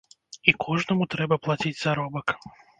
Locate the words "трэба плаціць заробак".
1.17-2.27